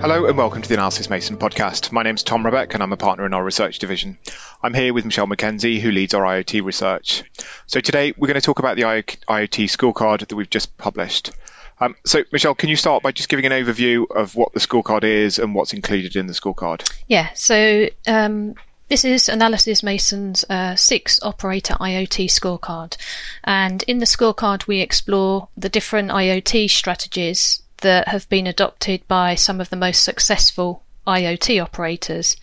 [0.00, 1.92] Hello and welcome to the Analysys Mason podcast.
[1.92, 4.16] My name is Tom Rebbeck and I'm a partner in our research division.
[4.62, 7.22] I'm here with Michelle McKenzie, who leads our IoT research.
[7.66, 11.32] So today we're going to talk about the IoT scorecard that we've just published.
[11.80, 15.04] Um, so, Michelle, can you start by just giving an overview of what the scorecard
[15.04, 16.90] is and what's included in the scorecard?
[17.06, 18.54] Yeah, so um,
[18.88, 22.96] this is Analysys Mason's uh, six operator IoT scorecard.
[23.44, 29.34] And in the scorecard, we explore the different IoT strategies that have been adopted by
[29.34, 32.36] some of the most successful IoT operators.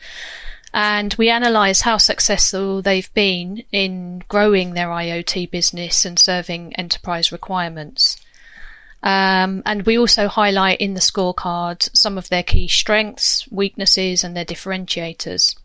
[0.73, 7.31] And we analyse how successful they've been in growing their IoT business and serving enterprise
[7.31, 8.17] requirements.
[9.01, 14.35] Um, and we also highlight in the scorecard some of their key strengths, weaknesses, and
[14.35, 15.55] their differentiators.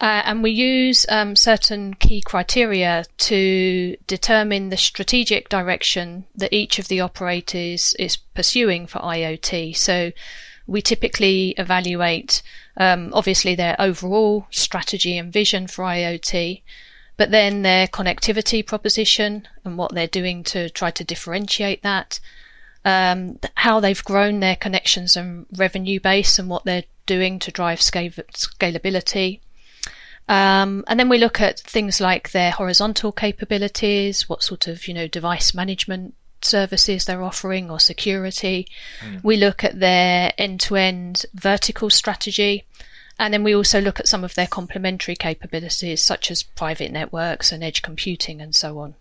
[0.00, 6.78] Uh, and we use um, certain key criteria to determine the strategic direction that each
[6.78, 9.76] of the operators is pursuing for IoT.
[9.76, 10.12] So
[10.68, 12.42] we typically evaluate,
[12.76, 16.62] um, obviously, their overall strategy and vision for IoT,
[17.16, 22.20] but then their connectivity proposition and what they're doing to try to differentiate that,
[22.84, 27.80] um, how they've grown their connections and revenue base and what they're doing to drive
[27.80, 29.40] scalability
[30.28, 34.94] um, and then we look at things like their horizontal capabilities, what sort of, you
[34.94, 38.68] know, device management services they're offering or security.
[39.00, 39.24] Mm.
[39.24, 42.64] We look at their end to end vertical strategy.
[43.18, 47.50] And then we also look at some of their complementary capabilities, such as private networks
[47.50, 48.94] and edge computing and so on.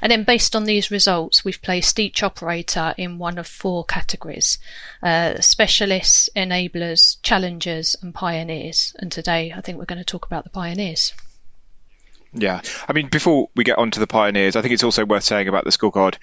[0.00, 4.58] And then based on these results, we've placed each operator in one of four categories
[5.02, 8.94] uh, specialists, enablers, challengers, and pioneers.
[8.98, 11.12] And today, I think we're going to talk about the pioneers.
[12.32, 12.60] Yeah.
[12.88, 15.48] I mean, before we get on to the pioneers, I think it's also worth saying
[15.48, 16.16] about the scorecard.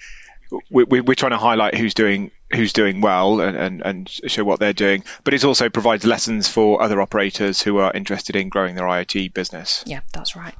[0.70, 4.60] We, are trying to highlight who's doing who's doing well and, and, and show what
[4.60, 8.74] they're doing, but it also provides lessons for other operators who are interested in growing
[8.74, 9.82] their IoT business.
[9.86, 10.54] Yeah, that's right.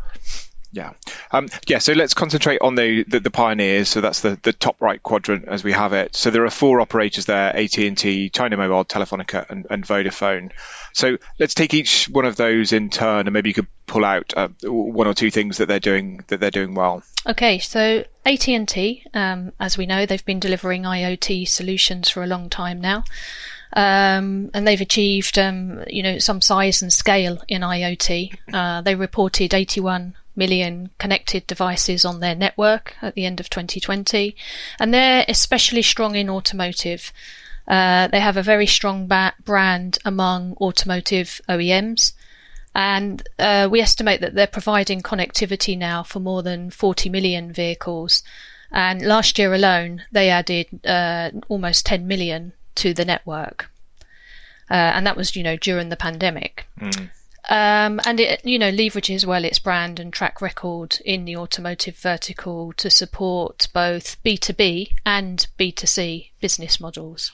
[0.74, 0.94] Yeah,
[1.30, 1.78] um, yeah.
[1.78, 3.88] So let's concentrate on the, the, the pioneers.
[3.88, 6.16] So that's the, the top right quadrant as we have it.
[6.16, 10.50] So there are four operators there: AT and T, China Mobile, Telefonica, and, and, Vodafone.
[10.92, 14.34] So let's take each one of those in turn, and maybe you could pull out
[14.36, 17.04] uh, one or two things that they're doing that they're doing well.
[17.24, 22.24] Okay, so AT and T, um, as we know, they've been delivering IoT solutions for
[22.24, 23.04] a long time now.
[23.74, 28.36] Um, and they've achieved, um, you know, some size and scale in IoT.
[28.52, 34.36] Uh, they reported 81 million connected devices on their network at the end of 2020.
[34.78, 37.12] And they're especially strong in automotive.
[37.66, 42.12] Uh, they have a very strong ba- brand among automotive OEMs.
[42.76, 48.22] And uh, we estimate that they're providing connectivity now for more than 40 million vehicles.
[48.70, 53.70] And last year alone, they added uh, almost 10 million to the network.
[54.70, 56.66] Uh, and that was, you know, during the pandemic.
[56.80, 57.10] Mm.
[57.50, 61.96] Um, and it, you know, leverages well its brand and track record in the automotive
[61.96, 67.32] vertical to support both B2B and B2C business models.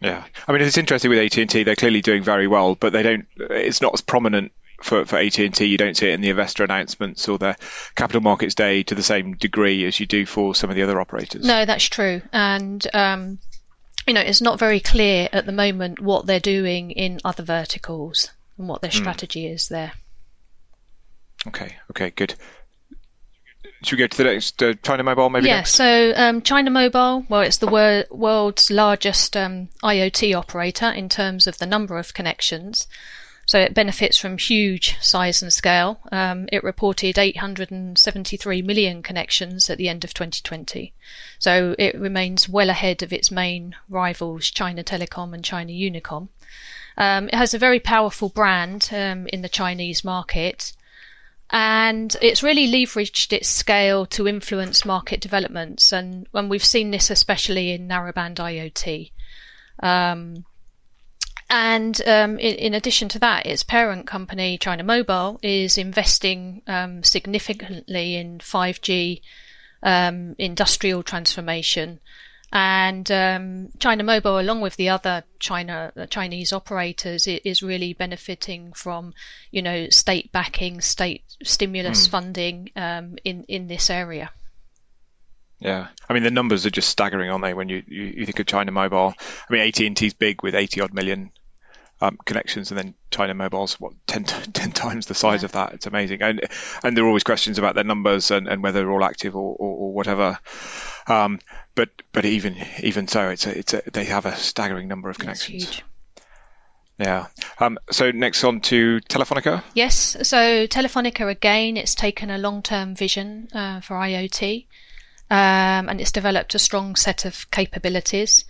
[0.00, 1.64] Yeah, I mean, it's interesting with AT and T.
[1.64, 3.26] They're clearly doing very well, but they don't.
[3.36, 7.28] It's not as prominent for, for AT&T, you don't see it in the investor announcements
[7.28, 7.56] or the
[7.94, 11.00] capital markets day to the same degree as you do for some of the other
[11.00, 11.44] operators.
[11.44, 12.22] No, that's true.
[12.32, 13.38] And, um,
[14.06, 18.30] you know, it's not very clear at the moment what they're doing in other verticals
[18.58, 18.98] and what their hmm.
[18.98, 19.54] strategy mm.
[19.54, 19.92] is there.
[21.46, 22.34] Okay, okay, good.
[23.82, 25.46] Should we go to the next uh, China Mobile maybe?
[25.46, 25.72] Yeah, next?
[25.72, 31.46] so um, China Mobile, well, it's the wor- world's largest um, IoT operator in terms
[31.46, 32.88] of the number of connections.
[33.46, 36.00] So it benefits from huge size and scale.
[36.10, 40.92] Um, it reported 873 million connections at the end of 2020.
[41.38, 46.28] So it remains well ahead of its main rivals, China Telecom and China Unicom.
[46.96, 50.72] Um, it has a very powerful brand um, in the Chinese market,
[51.50, 55.92] and it's really leveraged its scale to influence market developments.
[55.92, 59.12] And, and we've seen this especially in narrowband IoT.
[59.80, 60.46] Um,
[61.48, 67.02] and um, in, in, addition to that, its parent company, China Mobile, is investing um,
[67.02, 69.20] significantly in 5G
[69.82, 72.00] um, industrial transformation
[72.52, 78.72] and um, China Mobile, along with the other China uh, Chinese operators, is really benefiting
[78.72, 79.14] from
[79.50, 82.10] you know state backing, state stimulus mm.
[82.10, 84.30] funding um, in in this area.
[85.58, 87.54] Yeah, I mean the numbers are just staggering, aren't they?
[87.54, 90.54] When you, you, you think of China Mobile, I mean AT and T's big with
[90.54, 91.32] 80 odd million
[92.00, 95.46] um, connections, and then China Mobile's what 10, 10 times the size yeah.
[95.46, 95.72] of that.
[95.74, 96.40] It's amazing, and
[96.82, 99.56] and there are always questions about their numbers and, and whether they're all active or,
[99.58, 100.38] or, or whatever.
[101.06, 101.40] Um,
[101.74, 105.18] but but even even so, it's a, it's a, they have a staggering number of
[105.18, 105.82] connections.
[106.98, 107.26] Yeah.
[107.58, 109.62] Um, so next on to Telefonica.
[109.74, 110.16] Yes.
[110.22, 114.66] So Telefonica again, it's taken a long-term vision uh, for IoT,
[115.30, 118.44] um, and it's developed a strong set of capabilities.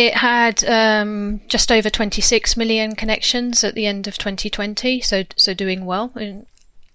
[0.00, 5.52] It had um, just over 26 million connections at the end of 2020, so so
[5.52, 6.10] doing well.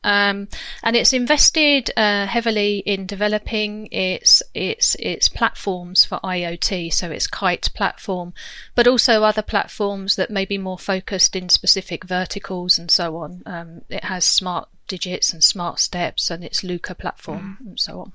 [0.03, 0.47] Um,
[0.81, 7.27] and it's invested uh, heavily in developing its its its platforms for IoT, so its
[7.27, 8.33] Kite platform,
[8.73, 13.43] but also other platforms that may be more focused in specific verticals and so on.
[13.45, 17.67] Um, it has smart digits and smart steps, and its Luca platform mm.
[17.67, 18.13] and so on.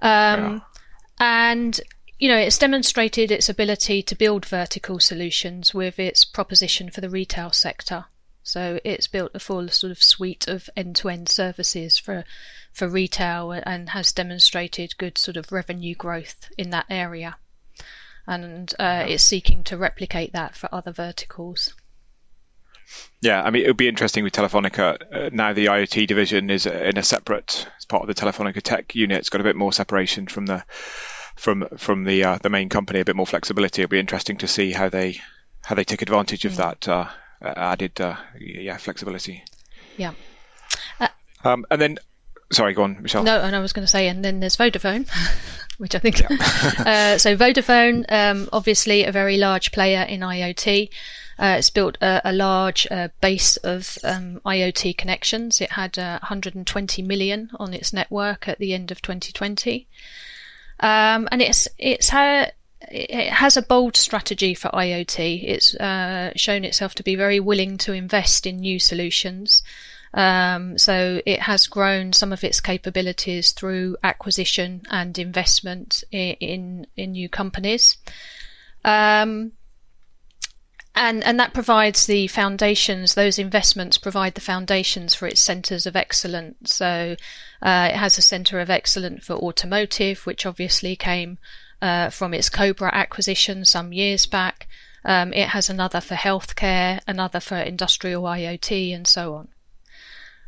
[0.00, 0.60] Um, yeah.
[1.20, 1.80] And
[2.22, 7.10] you know, it's demonstrated its ability to build vertical solutions with its proposition for the
[7.10, 8.04] retail sector.
[8.44, 12.24] So it's built a full sort of suite of end-to-end services for
[12.72, 17.38] for retail and has demonstrated good sort of revenue growth in that area.
[18.24, 21.74] And uh, it's seeking to replicate that for other verticals.
[23.20, 24.96] Yeah, I mean, it would be interesting with Telefonica.
[25.12, 28.94] Uh, now the IoT division is in a separate, it's part of the Telefonica tech
[28.94, 29.18] unit.
[29.18, 30.62] It's got a bit more separation from the
[31.36, 33.82] from from the uh, the main company, a bit more flexibility.
[33.82, 35.20] It'll be interesting to see how they
[35.62, 36.56] how they take advantage of mm.
[36.56, 37.06] that uh,
[37.42, 39.44] uh, added uh, yeah flexibility.
[39.96, 40.12] Yeah.
[41.00, 41.08] Uh,
[41.44, 41.98] um, and then,
[42.50, 43.24] sorry, go on, Michelle.
[43.24, 45.08] No, and I was going to say, and then there's Vodafone,
[45.78, 46.20] which I think.
[46.20, 46.28] Yeah.
[46.34, 50.88] uh, so Vodafone, um, obviously a very large player in IoT.
[51.38, 55.60] Uh, it's built a, a large uh, base of um, IoT connections.
[55.60, 59.88] It had 120 million on its network at the end of 2020.
[60.82, 65.44] Um, and it's it's it has a bold strategy for IoT.
[65.44, 69.62] It's uh, shown itself to be very willing to invest in new solutions.
[70.14, 76.86] Um, so it has grown some of its capabilities through acquisition and investment in in,
[76.96, 77.96] in new companies.
[78.84, 79.52] Um,
[80.94, 83.14] and and that provides the foundations.
[83.14, 86.74] Those investments provide the foundations for its centres of excellence.
[86.74, 87.16] So
[87.62, 91.38] uh, it has a centre of excellence for automotive, which obviously came
[91.80, 94.68] uh, from its Cobra acquisition some years back.
[95.04, 99.48] Um, it has another for healthcare, another for industrial IoT, and so on.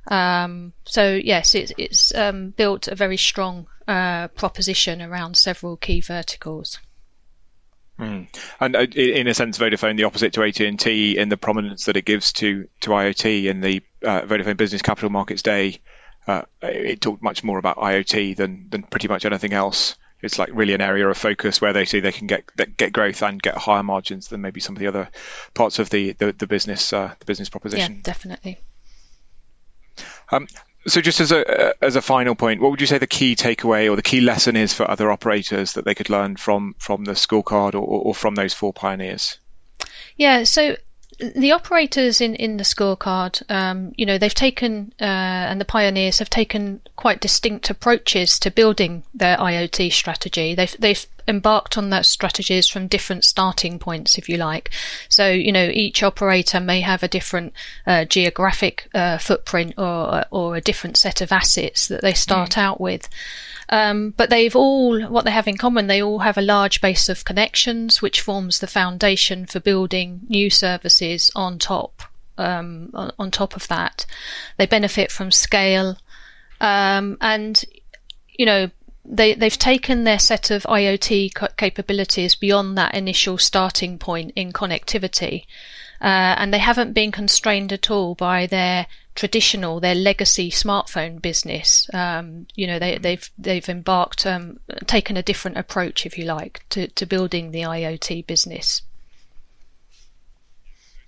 [0.06, 6.00] Um, so yes, it, it's um, built a very strong uh, proposition around several key
[6.00, 6.79] verticals.
[7.99, 8.26] Mm.
[8.61, 12.05] And uh, in a sense, Vodafone, the opposite to AT&T in the prominence that it
[12.05, 15.81] gives to, to IoT in the uh, Vodafone Business Capital Markets Day,
[16.26, 20.49] uh, it talked much more about IoT than, than pretty much anything else it's like
[20.52, 22.44] really an area of focus where they see they can get
[22.76, 25.11] get growth and get higher margins than maybe some of the other
[25.52, 27.97] parts of the the, the business uh, the business proposition.
[27.97, 28.58] Yeah, definitely.
[30.32, 30.49] Um,
[30.86, 33.90] so just as a as a final point, what would you say the key takeaway
[33.90, 37.12] or the key lesson is for other operators that they could learn from from the
[37.12, 39.38] scorecard or, or from those four pioneers?
[40.16, 40.76] Yeah, so
[41.19, 46.19] the operators in, in the scorecard, um, you know, they've taken, uh, and the pioneers
[46.19, 50.54] have taken quite distinct approaches to building their IoT strategy.
[50.54, 54.71] They've, they've embarked on those strategies from different starting points, if you like.
[55.09, 57.53] So, you know, each operator may have a different
[57.87, 62.59] uh, geographic uh, footprint or, or a different set of assets that they start mm.
[62.59, 63.09] out with.
[63.69, 67.09] Um, but they've all, what they have in common, they all have a large base
[67.09, 72.02] of connections, which forms the foundation for building new services on top.
[72.37, 74.07] Um, on, on, top of that,
[74.59, 75.99] they benefit from scale,
[76.61, 77.64] um, and
[78.37, 78.71] you know
[79.04, 85.44] they they've taken their set of IoT capabilities beyond that initial starting point in connectivity,
[86.00, 91.88] uh, and they haven't been constrained at all by their traditional, their legacy smartphone business.
[91.94, 96.64] Um, you know, they, they've, they've embarked, um, taken a different approach, if you like,
[96.70, 98.82] to, to building the IoT business.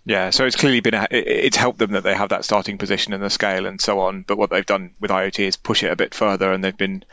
[0.04, 3.20] Yeah, so it's clearly been it's helped them that they have that starting position and
[3.20, 4.22] the scale and so on.
[4.22, 7.04] But what they've done with IoT is push it a bit further, and they've been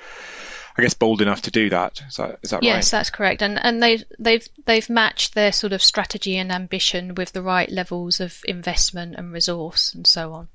[0.77, 2.01] I guess bold enough to do that.
[2.07, 2.75] Is that, is that yes, right?
[2.77, 3.41] Yes, that's correct.
[3.41, 7.69] And and they've they've they've matched their sort of strategy and ambition with the right
[7.69, 10.47] levels of investment and resource and so on.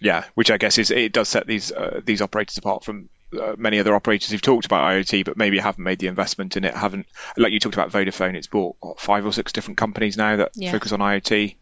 [0.00, 3.08] Yeah, which I guess is it does set these uh, these operators apart from
[3.38, 6.64] uh, many other operators who've talked about IoT, but maybe haven't made the investment in
[6.64, 6.74] it.
[6.74, 7.06] Haven't
[7.36, 8.34] like you talked about Vodafone.
[8.34, 10.72] It's bought what, five or six different companies now that yeah.
[10.72, 11.56] focus on IoT.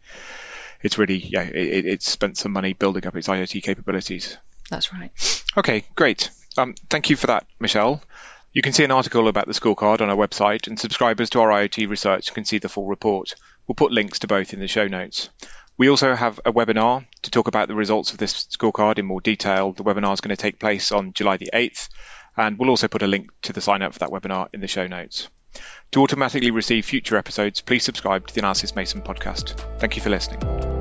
[0.81, 4.37] It's really yeah, it, it's spent some money building up its IoT capabilities.
[4.69, 5.11] That's right.
[5.57, 6.29] Okay, great.
[6.57, 8.01] Um, thank you for that, Michelle.
[8.51, 11.49] You can see an article about the scorecard on our website, and subscribers to our
[11.49, 13.35] IoT research can see the full report.
[13.67, 15.29] We'll put links to both in the show notes.
[15.77, 19.21] We also have a webinar to talk about the results of this scorecard in more
[19.21, 19.73] detail.
[19.73, 21.89] The webinar is going to take place on July the 8th,
[22.35, 24.67] and we'll also put a link to the sign up for that webinar in the
[24.67, 25.29] show notes.
[25.91, 29.59] To automatically receive future episodes, please subscribe to the Analysys Mason podcast.
[29.79, 30.76] Thank you for listening.